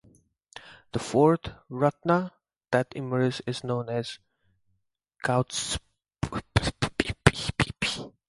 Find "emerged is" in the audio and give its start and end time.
2.95-3.63